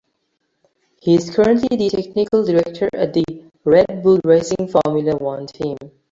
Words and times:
He 0.99 1.13
is 1.13 1.29
currently 1.29 1.77
the 1.77 1.91
technical 1.91 2.43
director 2.43 2.89
at 2.91 3.13
the 3.13 3.23
Red 3.63 4.01
Bull 4.01 4.19
Racing 4.23 4.67
Formula 4.67 5.15
One 5.17 5.45
team. 5.45 5.77